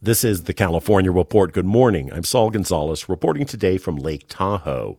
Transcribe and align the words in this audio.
This 0.00 0.22
is 0.22 0.44
the 0.44 0.54
California 0.54 1.10
Report. 1.10 1.52
Good 1.52 1.66
morning. 1.66 2.12
I'm 2.12 2.22
Saul 2.22 2.50
Gonzalez 2.50 3.08
reporting 3.08 3.46
today 3.46 3.78
from 3.78 3.96
Lake 3.96 4.26
Tahoe. 4.28 4.96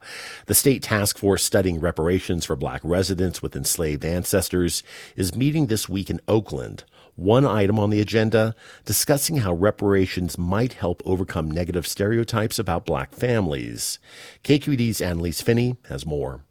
The 0.47 0.53
state 0.53 0.83
task 0.83 1.17
force 1.17 1.41
studying 1.41 1.80
reparations 1.80 2.44
for 2.44 2.58
black 2.58 2.81
residents 2.83 3.41
with 3.41 3.56
enslaved 3.56 4.03
ancestors 4.03 4.83
is 5.16 5.33
meeting 5.33 5.67
this 5.67 5.88
week 5.88 6.09
in 6.09 6.19
Oakland. 6.28 6.83
One 7.16 7.45
item 7.45 7.80
on 7.80 7.91
the 7.91 8.02
agenda 8.02 8.56
discussing 8.83 9.38
how 9.38 9.53
reparations 9.53 10.38
might 10.38 10.73
help 10.73 11.02
overcome 11.06 11.50
negative 11.50 11.88
stereotypes 11.88 12.59
about 12.59 12.86
black 12.86 13.13
families. 13.13 14.00
KQED's 14.44 15.00
Annelise 15.00 15.39
Finney 15.39 15.78
has 15.88 16.06
more. 16.06 16.44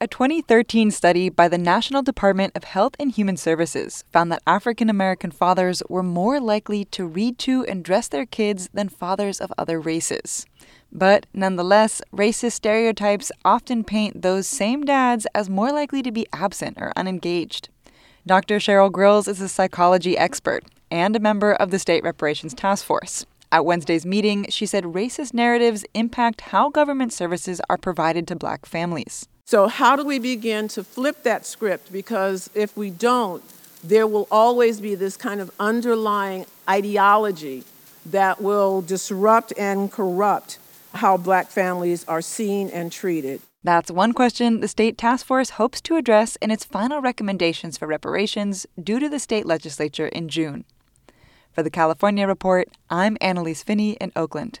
A 0.00 0.06
2013 0.06 0.92
study 0.92 1.28
by 1.28 1.48
the 1.48 1.58
National 1.58 2.02
Department 2.02 2.52
of 2.54 2.62
Health 2.62 2.94
and 3.00 3.10
Human 3.10 3.36
Services 3.36 4.04
found 4.12 4.30
that 4.30 4.44
African 4.46 4.88
American 4.88 5.32
fathers 5.32 5.82
were 5.88 6.04
more 6.04 6.38
likely 6.38 6.84
to 6.84 7.04
read 7.04 7.36
to 7.40 7.64
and 7.64 7.82
dress 7.82 8.06
their 8.06 8.24
kids 8.24 8.70
than 8.72 8.88
fathers 8.88 9.40
of 9.40 9.52
other 9.58 9.80
races. 9.80 10.46
But 10.92 11.26
nonetheless, 11.34 12.00
racist 12.12 12.52
stereotypes 12.52 13.32
often 13.44 13.82
paint 13.82 14.22
those 14.22 14.46
same 14.46 14.84
dads 14.84 15.26
as 15.34 15.50
more 15.50 15.72
likely 15.72 16.00
to 16.02 16.12
be 16.12 16.28
absent 16.32 16.78
or 16.80 16.92
unengaged. 16.94 17.68
Dr. 18.24 18.58
Cheryl 18.58 18.92
Grills 18.92 19.26
is 19.26 19.40
a 19.40 19.48
psychology 19.48 20.16
expert 20.16 20.64
and 20.92 21.16
a 21.16 21.20
member 21.20 21.54
of 21.54 21.72
the 21.72 21.78
State 21.80 22.04
Reparations 22.04 22.54
Task 22.54 22.84
Force. 22.84 23.26
At 23.50 23.66
Wednesday's 23.66 24.06
meeting, 24.06 24.46
she 24.48 24.64
said 24.64 24.84
racist 24.84 25.34
narratives 25.34 25.84
impact 25.92 26.42
how 26.52 26.70
government 26.70 27.12
services 27.12 27.60
are 27.68 27.78
provided 27.78 28.28
to 28.28 28.36
black 28.36 28.64
families. 28.64 29.26
So, 29.48 29.66
how 29.66 29.96
do 29.96 30.04
we 30.04 30.18
begin 30.18 30.68
to 30.68 30.84
flip 30.84 31.22
that 31.22 31.46
script? 31.46 31.90
Because 31.90 32.50
if 32.54 32.76
we 32.76 32.90
don't, 32.90 33.42
there 33.82 34.06
will 34.06 34.28
always 34.30 34.78
be 34.78 34.94
this 34.94 35.16
kind 35.16 35.40
of 35.40 35.50
underlying 35.58 36.44
ideology 36.68 37.64
that 38.04 38.42
will 38.42 38.82
disrupt 38.82 39.54
and 39.56 39.90
corrupt 39.90 40.58
how 40.96 41.16
black 41.16 41.48
families 41.48 42.04
are 42.06 42.20
seen 42.20 42.68
and 42.68 42.92
treated. 42.92 43.40
That's 43.64 43.90
one 43.90 44.12
question 44.12 44.60
the 44.60 44.68
state 44.68 44.98
task 44.98 45.24
force 45.24 45.48
hopes 45.56 45.80
to 45.80 45.96
address 45.96 46.36
in 46.42 46.50
its 46.50 46.66
final 46.66 47.00
recommendations 47.00 47.78
for 47.78 47.88
reparations 47.88 48.66
due 48.78 49.00
to 49.00 49.08
the 49.08 49.18
state 49.18 49.46
legislature 49.46 50.08
in 50.08 50.28
June. 50.28 50.66
For 51.52 51.62
the 51.62 51.70
California 51.70 52.26
Report, 52.26 52.68
I'm 52.90 53.16
Annelise 53.22 53.62
Finney 53.62 53.92
in 53.92 54.12
Oakland. 54.14 54.60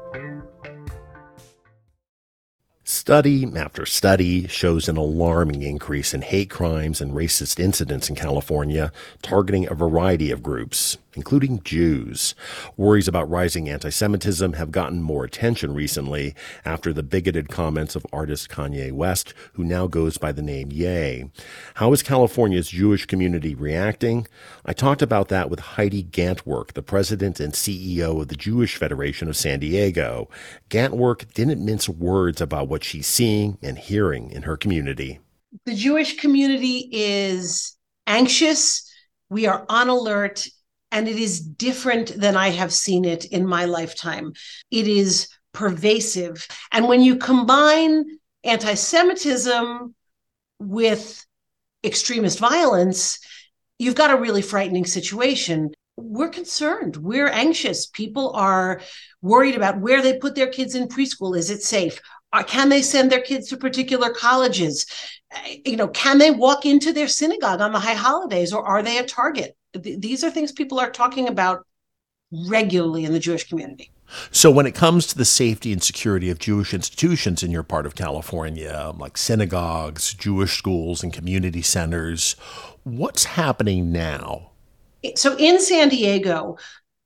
Study 2.83 3.45
after 3.55 3.85
study 3.85 4.47
shows 4.47 4.89
an 4.89 4.97
alarming 4.97 5.61
increase 5.61 6.15
in 6.15 6.23
hate 6.23 6.49
crimes 6.49 6.99
and 6.99 7.11
racist 7.13 7.59
incidents 7.59 8.09
in 8.09 8.15
California, 8.15 8.91
targeting 9.21 9.69
a 9.69 9.75
variety 9.75 10.31
of 10.31 10.41
groups 10.41 10.97
including 11.15 11.61
Jews. 11.63 12.35
Worries 12.77 13.07
about 13.07 13.29
rising 13.29 13.69
anti-Semitism 13.69 14.53
have 14.53 14.71
gotten 14.71 15.01
more 15.01 15.23
attention 15.23 15.73
recently 15.73 16.35
after 16.65 16.93
the 16.93 17.03
bigoted 17.03 17.49
comments 17.49 17.95
of 17.95 18.05
artist 18.13 18.49
Kanye 18.49 18.91
West, 18.91 19.33
who 19.53 19.63
now 19.63 19.87
goes 19.87 20.17
by 20.17 20.31
the 20.31 20.41
name 20.41 20.71
Ye. 20.71 21.29
How 21.75 21.93
is 21.93 22.03
California's 22.03 22.69
Jewish 22.69 23.05
community 23.05 23.55
reacting? 23.55 24.27
I 24.65 24.73
talked 24.73 25.01
about 25.01 25.27
that 25.29 25.49
with 25.49 25.59
Heidi 25.59 26.03
Gantwerk, 26.03 26.73
the 26.73 26.83
president 26.83 27.39
and 27.39 27.53
CEO 27.53 28.21
of 28.21 28.27
the 28.27 28.35
Jewish 28.35 28.75
Federation 28.75 29.27
of 29.27 29.37
San 29.37 29.59
Diego. 29.59 30.29
Gantwerk 30.69 31.33
didn't 31.33 31.63
mince 31.63 31.89
words 31.89 32.41
about 32.41 32.67
what 32.67 32.83
she's 32.83 33.07
seeing 33.07 33.57
and 33.61 33.77
hearing 33.77 34.31
in 34.31 34.43
her 34.43 34.57
community. 34.57 35.19
The 35.65 35.75
Jewish 35.75 36.17
community 36.17 36.89
is 36.91 37.75
anxious. 38.07 38.89
We 39.29 39.47
are 39.47 39.65
on 39.67 39.89
alert 39.89 40.47
and 40.91 41.07
it 41.07 41.17
is 41.17 41.39
different 41.39 42.19
than 42.19 42.35
I 42.35 42.49
have 42.49 42.73
seen 42.73 43.05
it 43.05 43.25
in 43.25 43.47
my 43.47 43.65
lifetime. 43.65 44.33
It 44.69 44.87
is 44.87 45.29
pervasive. 45.53 46.47
And 46.71 46.87
when 46.87 47.01
you 47.01 47.17
combine 47.17 48.05
anti 48.43 48.73
Semitism 48.73 49.95
with 50.59 51.25
extremist 51.83 52.39
violence, 52.39 53.19
you've 53.79 53.95
got 53.95 54.11
a 54.11 54.21
really 54.21 54.41
frightening 54.41 54.85
situation. 54.85 55.71
We're 55.97 56.29
concerned. 56.29 56.97
We're 56.97 57.29
anxious. 57.29 57.87
People 57.87 58.31
are 58.33 58.81
worried 59.21 59.55
about 59.55 59.79
where 59.79 60.01
they 60.01 60.17
put 60.17 60.35
their 60.35 60.47
kids 60.47 60.75
in 60.75 60.87
preschool. 60.87 61.37
Is 61.37 61.49
it 61.49 61.63
safe? 61.63 62.01
Uh, 62.33 62.43
can 62.43 62.69
they 62.69 62.81
send 62.81 63.11
their 63.11 63.21
kids 63.21 63.49
to 63.49 63.57
particular 63.57 64.09
colleges? 64.09 64.85
Uh, 65.33 65.39
you 65.65 65.75
know, 65.75 65.89
can 65.89 66.17
they 66.17 66.31
walk 66.31 66.65
into 66.65 66.93
their 66.93 67.07
synagogue 67.07 67.61
on 67.61 67.73
the 67.73 67.79
high 67.79 67.93
holidays 67.93 68.53
or 68.53 68.65
are 68.65 68.81
they 68.81 68.97
a 68.97 69.05
target? 69.05 69.55
Th- 69.73 69.99
these 69.99 70.23
are 70.23 70.31
things 70.31 70.51
people 70.51 70.79
are 70.79 70.91
talking 70.91 71.27
about 71.27 71.65
regularly 72.31 73.05
in 73.05 73.13
the 73.13 73.19
Jewish 73.19 73.47
community. 73.47 73.91
So, 74.29 74.51
when 74.51 74.65
it 74.65 74.75
comes 74.75 75.07
to 75.07 75.17
the 75.17 75.25
safety 75.25 75.71
and 75.71 75.81
security 75.81 76.29
of 76.29 76.39
Jewish 76.39 76.73
institutions 76.73 77.43
in 77.43 77.51
your 77.51 77.63
part 77.63 77.85
of 77.85 77.95
California, 77.95 78.73
um, 78.73 78.97
like 78.97 79.17
synagogues, 79.17 80.13
Jewish 80.13 80.57
schools, 80.57 81.01
and 81.01 81.13
community 81.13 81.61
centers, 81.61 82.33
what's 82.83 83.23
happening 83.23 83.91
now? 83.91 84.51
So, 85.15 85.37
in 85.37 85.61
San 85.61 85.87
Diego, 85.87 86.57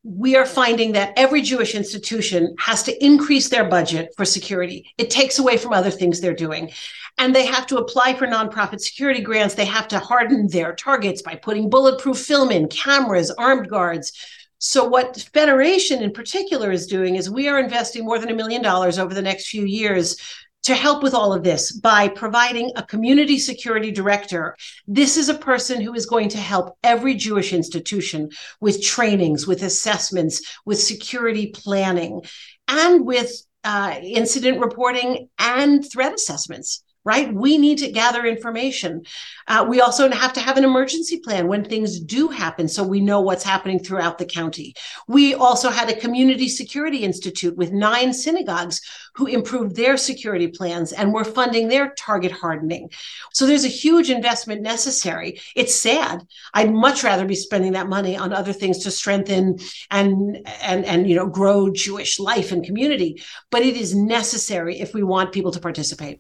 we 0.04 0.36
are 0.36 0.46
finding 0.46 0.92
that 0.94 1.14
every 1.16 1.42
Jewish 1.42 1.74
institution 1.76 2.56
has 2.60 2.84
to 2.84 3.06
increase 3.06 3.50
their 3.50 3.66
budget 3.68 4.14
for 4.16 4.26
security. 4.26 4.94
It 4.98 5.10
takes 5.10 5.40
away 5.40 5.58
from 5.58 5.74
other 5.74 5.92
things 5.92 6.22
they're 6.22 6.34
doing. 6.34 6.72
And 7.18 7.34
they 7.34 7.46
have 7.46 7.66
to 7.68 7.78
apply 7.78 8.16
for 8.16 8.28
nonprofit 8.28 8.82
security 8.82 9.22
grants. 9.22 9.56
They 9.56 9.66
have 9.66 9.88
to 9.90 10.00
harden 10.00 10.48
their 10.48 10.76
targets 10.76 11.22
by 11.22 11.36
putting 11.36 11.70
bulletproof 11.70 12.20
film 12.20 12.52
in, 12.52 12.68
cameras, 12.68 13.32
armed 13.32 13.70
guards, 13.70 14.12
so, 14.58 14.86
what 14.86 15.28
Federation 15.34 16.02
in 16.02 16.12
particular 16.12 16.72
is 16.72 16.88
doing 16.88 17.18
is 17.18 17.30
we 17.30 17.48
are 17.50 17.60
investing 17.60 18.06
more 18.06 18.18
than 18.18 18.32
a 18.32 18.36
million 18.36 18.62
dollars 18.62 18.98
over 18.98 19.14
the 19.14 19.22
next 19.22 19.48
few 19.48 19.66
years 19.66 20.16
to 20.64 20.74
help 20.74 21.04
with 21.04 21.14
all 21.14 21.34
of 21.34 21.44
this 21.44 21.72
by 21.72 22.08
providing 22.08 22.72
a 22.76 22.82
community 22.82 23.38
security 23.38 23.92
director. 23.92 24.56
This 24.88 25.18
is 25.18 25.30
a 25.30 25.36
person 25.38 25.82
who 25.82 25.94
is 25.94 26.08
going 26.08 26.30
to 26.30 26.40
help 26.40 26.78
every 26.84 27.14
Jewish 27.14 27.54
institution 27.54 28.32
with 28.60 28.84
trainings, 28.84 29.46
with 29.46 29.62
assessments, 29.62 30.42
with 30.66 30.82
security 30.82 31.52
planning, 31.54 32.24
and 32.68 33.06
with 33.06 33.32
uh, 33.64 34.00
incident 34.02 34.60
reporting 34.60 35.30
and 35.38 35.88
threat 35.92 36.14
assessments 36.14 36.84
right? 37.06 37.32
We 37.32 37.60
need 37.60 37.78
to 37.78 37.92
gather 37.92 38.26
information. 38.26 39.06
Uh, 39.48 39.66
we 39.70 39.80
also 39.80 40.10
have 40.10 40.34
to 40.34 40.40
have 40.40 40.58
an 40.58 40.64
emergency 40.64 41.20
plan 41.20 41.48
when 41.48 41.64
things 41.64 42.00
do 42.00 42.30
happen 42.30 42.68
so 42.68 42.84
we 42.84 43.00
know 43.00 43.22
what's 43.22 43.44
happening 43.44 43.80
throughout 43.80 44.18
the 44.18 44.26
county. 44.26 44.74
We 45.08 45.36
also 45.36 45.70
had 45.70 45.90
a 45.90 46.00
community 46.00 46.50
security 46.50 46.98
institute 46.98 47.56
with 47.56 47.72
nine 47.72 48.12
synagogues 48.12 48.82
who 49.14 49.28
improved 49.28 49.76
their 49.76 49.98
security 49.98 50.48
plans 50.48 50.92
and 50.94 51.14
were 51.14 51.24
funding 51.24 51.68
their 51.68 51.94
target 51.96 52.32
hardening. 52.32 52.90
So 53.34 53.46
there's 53.46 53.66
a 53.66 53.70
huge 53.70 54.10
investment 54.10 54.62
necessary. 54.62 55.40
It's 55.56 55.76
sad. 55.76 56.26
I'd 56.56 56.74
much 56.74 57.04
rather 57.04 57.26
be 57.26 57.36
spending 57.36 57.74
that 57.74 57.88
money 57.88 58.18
on 58.18 58.34
other 58.34 58.52
things 58.52 58.80
to 58.80 58.92
strengthen 58.92 59.60
and 59.92 60.48
and 60.62 60.86
and 60.86 61.08
you 61.08 61.16
know 61.16 61.28
grow 61.28 61.70
Jewish 61.70 62.20
life 62.20 62.52
and 62.52 62.66
community, 62.66 63.22
but 63.52 63.62
it 63.62 63.78
is 63.78 63.94
necessary 63.94 64.80
if 64.80 64.94
we 64.94 65.04
want 65.04 65.32
people 65.32 65.52
to 65.52 65.60
participate. 65.60 66.20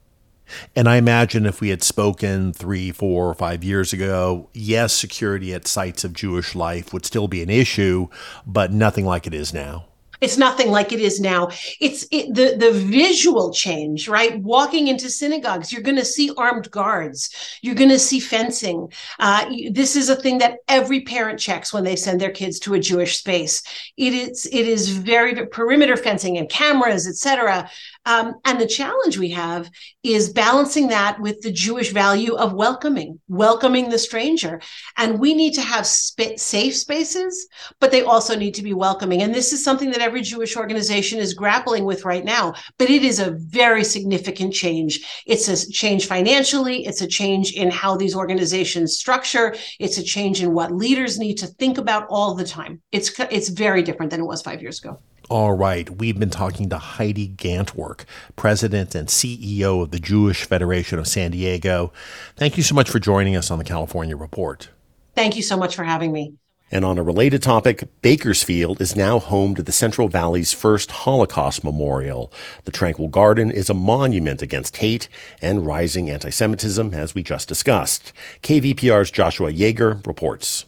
And 0.76 0.88
I 0.88 0.98
imagine 0.98 1.46
if 1.46 1.62
we 1.62 1.70
had 1.70 1.84
spoken 1.84 2.54
three, 2.54 2.92
four, 2.92 3.30
or 3.30 3.34
five 3.34 3.64
years 3.64 3.94
ago, 3.94 4.50
yes, 4.54 4.94
security 4.94 5.54
at 5.54 5.68
sites 5.68 6.04
of 6.04 6.14
Jewish 6.14 6.56
life 6.56 6.94
would 6.94 7.06
still 7.06 7.28
be 7.28 7.42
an 7.42 7.50
issue, 7.50 8.08
but 8.46 8.72
nothing 8.72 9.06
like 9.06 9.28
it 9.28 9.34
is 9.34 9.54
now. 9.54 9.86
It's 10.22 10.38
nothing 10.38 10.72
like 10.72 10.92
it 10.92 11.00
is 11.00 11.20
now. 11.20 11.50
It's 11.80 12.08
it, 12.12 12.34
the 12.34 12.56
the 12.58 12.72
visual 12.72 13.54
change, 13.54 14.08
right? 14.08 14.42
Walking 14.42 14.88
into 14.88 15.10
synagogues, 15.10 15.72
you're 15.72 15.82
going 15.82 15.98
to 15.98 16.06
see 16.06 16.32
armed 16.38 16.72
guards. 16.72 17.60
You're 17.62 17.76
going 17.76 17.90
to 17.90 18.00
see 18.00 18.20
fencing. 18.20 18.92
Uh, 19.20 19.46
this 19.72 19.96
is 19.96 20.10
a 20.10 20.16
thing 20.16 20.40
that 20.40 20.58
every 20.68 21.02
parent 21.02 21.40
checks 21.40 21.74
when 21.74 21.84
they 21.84 21.96
send 21.96 22.22
their 22.22 22.32
kids 22.32 22.60
to 22.60 22.74
a 22.74 22.80
Jewish 22.80 23.18
space. 23.18 23.62
It 23.98 24.14
is 24.14 24.46
it 24.46 24.68
is 24.68 24.90
very 24.90 25.46
perimeter 25.48 25.98
fencing 25.98 26.38
and 26.38 26.50
cameras, 26.50 27.08
etc. 27.08 27.70
Um, 28.06 28.36
and 28.46 28.60
the 28.60 28.68
challenge 28.68 29.18
we 29.18 29.32
have 29.32 29.70
is 30.04 30.32
balancing 30.32 30.90
that 30.90 31.20
with 31.20 31.42
the 31.42 31.52
Jewish 31.52 31.92
value 31.92 32.36
of 32.36 32.54
welcoming, 32.54 33.20
welcoming 33.28 33.90
the 33.90 33.98
stranger. 33.98 34.62
And 34.98 35.20
we 35.20 35.34
need 35.34 35.54
to 35.56 35.62
have 35.62 35.88
sp- 35.88 36.38
safe 36.38 36.76
spaces, 36.76 37.48
but 37.80 37.92
they 37.92 38.04
also 38.04 38.36
need 38.36 38.54
to 38.56 38.64
be 38.64 38.74
welcoming. 38.74 39.22
And 39.22 39.34
this 39.34 39.52
is 39.54 39.64
something 39.64 39.92
that 39.92 40.02
every 40.02 40.15
Jewish 40.22 40.56
organization 40.56 41.20
is 41.20 41.34
grappling 41.34 41.86
with 41.86 42.06
right 42.06 42.24
now. 42.24 42.54
But 42.78 42.90
it 42.90 43.04
is 43.04 43.20
a 43.20 43.32
very 43.32 43.84
significant 43.84 44.54
change. 44.54 45.00
It's 45.26 45.48
a 45.48 45.72
change 45.72 46.08
financially, 46.08 46.86
it's 46.86 47.02
a 47.02 47.08
change 47.08 47.54
in 47.54 47.72
how 47.72 47.96
these 47.96 48.16
organizations 48.16 48.98
structure, 48.98 49.56
it's 49.80 49.98
a 49.98 50.04
change 50.04 50.42
in 50.42 50.54
what 50.54 50.72
leaders 50.72 51.20
need 51.20 51.36
to 51.36 51.48
think 51.48 51.78
about 51.78 52.08
all 52.10 52.36
the 52.36 52.46
time. 52.46 52.82
It's, 52.92 53.18
it's 53.32 53.50
very 53.50 53.82
different 53.82 54.12
than 54.12 54.22
it 54.22 54.26
was 54.26 54.42
five 54.42 54.62
years 54.62 54.80
ago. 54.80 55.00
All 55.28 55.54
right, 55.54 55.90
we've 55.90 56.20
been 56.20 56.30
talking 56.30 56.70
to 56.70 56.78
Heidi 56.78 57.30
Gantwerk, 57.30 58.06
President 58.36 58.94
and 58.94 59.08
CEO 59.08 59.82
of 59.82 59.90
the 59.90 59.98
Jewish 59.98 60.46
Federation 60.46 61.00
of 61.00 61.08
San 61.08 61.32
Diego. 61.32 61.92
Thank 62.36 62.58
you 62.58 62.64
so 62.64 62.76
much 62.76 62.92
for 62.92 63.00
joining 63.00 63.36
us 63.36 63.50
on 63.50 63.58
the 63.58 63.64
California 63.64 64.16
Report. 64.16 64.70
Thank 65.16 65.36
you 65.36 65.42
so 65.42 65.58
much 65.58 65.76
for 65.76 65.84
having 65.84 66.12
me. 66.12 66.36
And 66.72 66.84
on 66.84 66.98
a 66.98 67.04
related 67.04 67.44
topic, 67.44 67.88
Bakersfield 68.02 68.82
is 68.82 68.96
now 68.96 69.20
home 69.20 69.54
to 69.56 69.62
the 69.62 69.72
Central 69.72 70.08
Valley's 70.08 70.52
first 70.52 70.90
Holocaust 70.92 71.64
memorial. 71.64 72.34
The 72.64 72.72
Tranquil 72.72 73.08
Garden 73.08 73.52
is 73.52 73.70
a 73.70 73.76
monument 73.76 74.42
against 74.42 74.78
hate 74.78 75.08
and 75.42 75.66
rising 75.66 76.10
anti 76.10 76.32
Semitism, 76.32 76.94
as 76.94 77.14
we 77.14 77.22
just 77.22 77.48
discussed. 77.48 78.14
KVPR's 78.42 79.12
Joshua 79.12 79.52
Yeager 79.52 80.06
reports. 80.08 80.66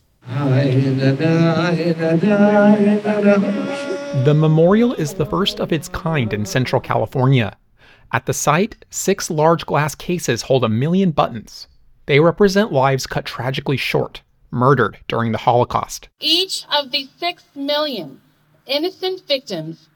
The 4.23 4.35
memorial 4.35 4.93
is 4.93 5.13
the 5.13 5.25
first 5.25 5.59
of 5.59 5.71
its 5.71 5.87
kind 5.87 6.31
in 6.31 6.45
Central 6.45 6.81
California. 6.81 7.57
At 8.13 8.25
the 8.25 8.33
site, 8.33 8.85
six 8.89 9.29
large 9.29 9.65
glass 9.65 9.95
cases 9.95 10.43
hold 10.43 10.63
a 10.63 10.69
million 10.69 11.11
buttons. 11.11 11.67
They 12.05 12.19
represent 12.19 12.71
lives 12.71 13.07
cut 13.07 13.25
tragically 13.25 13.77
short, 13.77 14.21
murdered 14.51 14.99
during 15.07 15.31
the 15.31 15.39
Holocaust. 15.39 16.09
Each 16.19 16.65
of 16.71 16.91
the 16.91 17.07
six 17.17 17.43
million 17.55 18.21
innocent 18.65 19.21
victims 19.27 19.89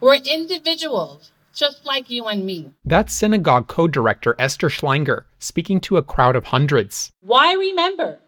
were 0.00 0.14
individuals 0.14 1.32
just 1.54 1.84
like 1.84 2.08
you 2.10 2.26
and 2.26 2.44
me. 2.46 2.72
That's 2.84 3.12
synagogue 3.12 3.68
co 3.68 3.88
director 3.88 4.34
Esther 4.38 4.68
Schlanger 4.68 5.24
speaking 5.38 5.80
to 5.80 5.96
a 5.96 6.02
crowd 6.02 6.36
of 6.36 6.46
hundreds. 6.46 7.12
Why 7.20 7.54
remember? 7.54 8.18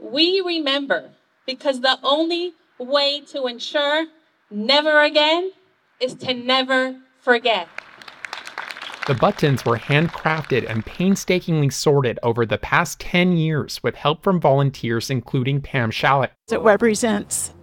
We 0.00 0.40
remember 0.40 1.10
because 1.46 1.80
the 1.80 1.98
only 2.02 2.54
way 2.78 3.20
to 3.32 3.46
ensure 3.46 4.06
never 4.50 5.02
again 5.02 5.50
is 6.00 6.14
to 6.14 6.34
never 6.34 6.96
forget. 7.20 7.68
The 9.08 9.14
buttons 9.14 9.64
were 9.64 9.78
handcrafted 9.78 10.68
and 10.68 10.84
painstakingly 10.84 11.70
sorted 11.70 12.18
over 12.22 12.44
the 12.44 12.58
past 12.58 13.00
10 13.00 13.38
years 13.38 13.82
with 13.82 13.94
help 13.94 14.22
from 14.22 14.38
volunteers, 14.38 15.08
including 15.08 15.62
Pam 15.62 15.90
Shallett. 15.90 16.32
It 16.50 16.60
represents 16.60 17.54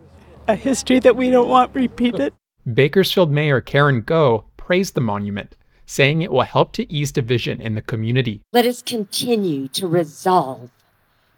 a 0.47 0.55
history 0.55 0.99
that 1.01 1.15
we 1.15 1.29
don't 1.29 1.47
want 1.47 1.75
repeated. 1.75 2.33
Bakersfield 2.73 3.29
Mayor 3.29 3.61
Karen 3.61 4.01
Goh 4.01 4.45
praised 4.57 4.95
the 4.95 5.01
monument, 5.01 5.55
saying 5.85 6.23
it 6.23 6.31
will 6.31 6.41
help 6.41 6.71
to 6.71 6.91
ease 6.91 7.11
division 7.11 7.61
in 7.61 7.75
the 7.75 7.81
community. 7.83 8.41
Let 8.51 8.65
us 8.65 8.81
continue 8.81 9.67
to 9.67 9.87
resolve, 9.87 10.71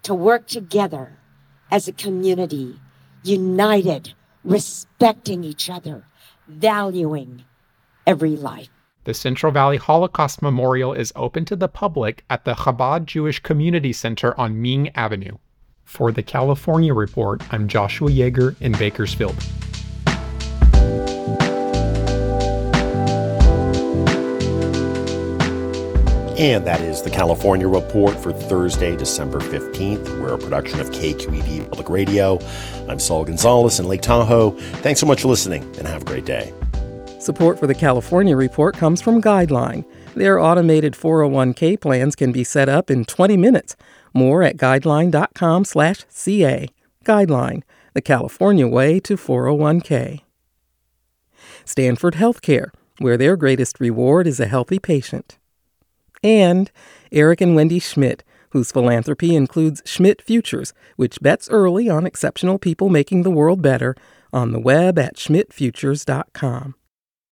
to 0.03 0.13
work 0.13 0.47
together 0.47 1.19
as 1.69 1.89
a 1.89 1.91
community, 1.91 2.79
united 3.23 4.13
respecting 4.45 5.43
each 5.43 5.69
other, 5.69 6.05
valuing 6.47 7.43
every 8.05 8.37
life. 8.37 8.69
The 9.07 9.13
Central 9.13 9.53
Valley 9.53 9.77
Holocaust 9.77 10.41
Memorial 10.41 10.91
is 10.91 11.13
open 11.15 11.45
to 11.45 11.55
the 11.55 11.69
public 11.69 12.25
at 12.29 12.43
the 12.43 12.53
Chabad 12.53 13.05
Jewish 13.05 13.39
Community 13.39 13.93
Center 13.93 14.37
on 14.37 14.61
Ming 14.61 14.89
Avenue. 14.95 15.37
For 15.85 16.11
the 16.11 16.21
California 16.21 16.93
Report, 16.93 17.41
I'm 17.53 17.69
Joshua 17.69 18.09
Yeager 18.09 18.61
in 18.61 18.73
Bakersfield. 18.73 19.37
And 26.37 26.67
that 26.67 26.81
is 26.81 27.01
the 27.01 27.09
California 27.09 27.69
Report 27.69 28.13
for 28.21 28.33
Thursday, 28.33 28.97
December 28.97 29.39
15th. 29.39 30.19
We're 30.19 30.33
a 30.33 30.37
production 30.37 30.81
of 30.81 30.89
KQED 30.89 31.69
Public 31.69 31.87
Radio. 31.87 32.39
I'm 32.89 32.99
Saul 32.99 33.23
Gonzalez 33.23 33.79
in 33.79 33.87
Lake 33.87 34.01
Tahoe. 34.01 34.51
Thanks 34.81 34.99
so 34.99 35.05
much 35.05 35.21
for 35.21 35.29
listening 35.29 35.63
and 35.77 35.87
have 35.87 36.01
a 36.01 36.05
great 36.05 36.25
day. 36.25 36.51
Support 37.19 37.59
for 37.59 37.67
the 37.67 37.75
California 37.75 38.35
Report 38.35 38.75
comes 38.75 39.01
from 39.01 39.21
Guideline. 39.21 39.85
Their 40.15 40.39
automated 40.39 40.93
401k 40.93 41.81
plans 41.81 42.15
can 42.15 42.31
be 42.31 42.43
set 42.43 42.69
up 42.69 42.89
in 42.89 43.05
20 43.05 43.37
minutes. 43.37 43.75
More 44.13 44.41
at 44.43 44.57
guideline.com/ca. 44.57 46.67
Guideline, 47.05 47.63
the 47.93 48.01
California 48.01 48.67
way 48.67 48.99
to 48.99 49.17
401k. 49.17 50.21
Stanford 51.65 52.15
Healthcare, 52.15 52.69
where 52.99 53.17
their 53.17 53.35
greatest 53.35 53.79
reward 53.79 54.27
is 54.27 54.39
a 54.39 54.47
healthy 54.47 54.79
patient 54.79 55.37
and 56.23 56.71
Eric 57.11 57.41
and 57.41 57.55
Wendy 57.55 57.79
Schmidt, 57.79 58.23
whose 58.51 58.71
philanthropy 58.71 59.35
includes 59.35 59.81
Schmidt 59.85 60.21
Futures, 60.21 60.73
which 60.95 61.21
bets 61.21 61.49
early 61.49 61.89
on 61.89 62.05
exceptional 62.05 62.57
people 62.57 62.89
making 62.89 63.23
the 63.23 63.31
world 63.31 63.61
better 63.61 63.95
on 64.33 64.51
the 64.51 64.59
web 64.59 64.97
at 64.97 65.15
schmidtfutures.com. 65.15 66.75